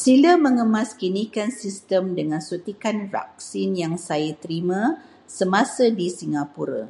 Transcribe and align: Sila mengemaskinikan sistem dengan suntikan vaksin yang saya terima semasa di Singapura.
Sila 0.00 0.32
mengemaskinikan 0.46 1.50
sistem 1.60 2.04
dengan 2.18 2.40
suntikan 2.48 2.96
vaksin 3.14 3.70
yang 3.82 3.94
saya 4.08 4.30
terima 4.42 4.82
semasa 5.38 5.84
di 5.98 6.06
Singapura. 6.18 6.82